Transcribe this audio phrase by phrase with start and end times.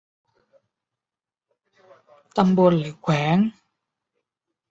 [2.37, 3.37] ตำบลหรือแขวง